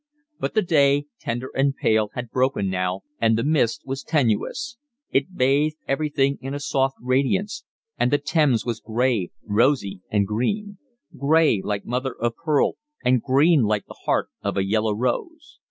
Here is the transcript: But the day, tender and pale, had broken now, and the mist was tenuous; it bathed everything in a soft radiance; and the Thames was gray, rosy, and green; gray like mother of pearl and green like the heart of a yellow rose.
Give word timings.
But 0.39 0.55
the 0.55 0.63
day, 0.63 1.05
tender 1.19 1.51
and 1.53 1.75
pale, 1.75 2.09
had 2.15 2.31
broken 2.31 2.71
now, 2.71 3.01
and 3.19 3.37
the 3.37 3.43
mist 3.43 3.83
was 3.85 4.01
tenuous; 4.01 4.77
it 5.11 5.35
bathed 5.37 5.75
everything 5.87 6.39
in 6.41 6.55
a 6.55 6.59
soft 6.59 6.97
radiance; 6.99 7.65
and 7.99 8.09
the 8.09 8.17
Thames 8.17 8.65
was 8.65 8.79
gray, 8.79 9.29
rosy, 9.45 10.01
and 10.09 10.25
green; 10.25 10.79
gray 11.15 11.61
like 11.63 11.85
mother 11.85 12.15
of 12.19 12.33
pearl 12.43 12.77
and 13.05 13.21
green 13.21 13.61
like 13.61 13.85
the 13.85 13.99
heart 14.05 14.29
of 14.41 14.57
a 14.57 14.65
yellow 14.65 14.95
rose. 14.95 15.59